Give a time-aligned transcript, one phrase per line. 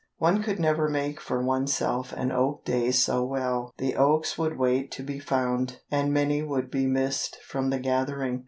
[0.17, 3.71] One could never make for oneself an oak day so well.
[3.77, 8.39] The oaks would wait to be found, and many would be missed from the gathering.